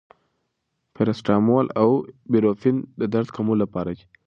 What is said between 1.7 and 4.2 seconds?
او ایبوپروفین د درد کمولو لپاره دي.